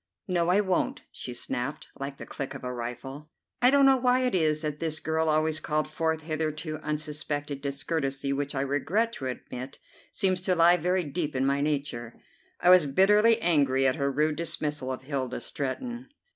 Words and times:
"No, 0.27 0.49
I 0.49 0.61
won't," 0.61 1.01
she 1.11 1.31
snapped, 1.31 1.89
like 1.99 2.17
the 2.17 2.25
click 2.25 2.55
of 2.55 2.63
a 2.63 2.73
rifle. 2.73 3.29
I 3.61 3.69
don't 3.69 3.85
know 3.85 3.97
why 3.97 4.21
it 4.21 4.33
is 4.33 4.63
that 4.63 4.79
this 4.79 4.99
girl 4.99 5.29
always 5.29 5.59
called 5.59 5.87
forth 5.87 6.21
hitherto 6.21 6.77
unsuspected 6.79 7.61
discourtesy 7.61 8.33
which 8.33 8.55
I 8.55 8.61
regret 8.61 9.13
to 9.13 9.27
admit 9.27 9.77
seems 10.11 10.41
to 10.41 10.55
lie 10.55 10.77
very 10.77 11.03
deep 11.03 11.35
in 11.35 11.45
my 11.45 11.61
nature. 11.61 12.19
I 12.59 12.71
was 12.71 12.87
bitterly 12.87 13.39
angry 13.43 13.85
at 13.85 13.97
her 13.97 14.11
rude 14.11 14.37
dismissal 14.37 14.91
of 14.91 15.03
Hilda 15.03 15.39
Stretton. 15.39 16.09